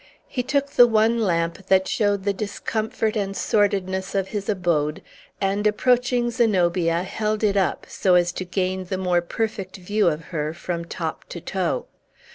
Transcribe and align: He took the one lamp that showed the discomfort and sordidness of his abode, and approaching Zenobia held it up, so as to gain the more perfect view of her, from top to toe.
He 0.27 0.41
took 0.41 0.71
the 0.71 0.87
one 0.87 1.19
lamp 1.21 1.67
that 1.67 1.87
showed 1.87 2.23
the 2.23 2.33
discomfort 2.33 3.15
and 3.15 3.37
sordidness 3.37 4.15
of 4.15 4.29
his 4.29 4.49
abode, 4.49 5.03
and 5.39 5.67
approaching 5.67 6.31
Zenobia 6.31 7.03
held 7.03 7.43
it 7.43 7.55
up, 7.55 7.85
so 7.87 8.15
as 8.15 8.31
to 8.31 8.43
gain 8.45 8.85
the 8.85 8.97
more 8.97 9.21
perfect 9.21 9.77
view 9.77 10.07
of 10.07 10.23
her, 10.33 10.55
from 10.55 10.85
top 10.85 11.25
to 11.25 11.39
toe. 11.39 11.85